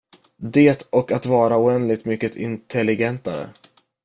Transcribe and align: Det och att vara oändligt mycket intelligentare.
Det 0.37 0.87
och 0.89 1.11
att 1.11 1.25
vara 1.25 1.57
oändligt 1.57 2.05
mycket 2.05 2.35
intelligentare. 2.35 3.49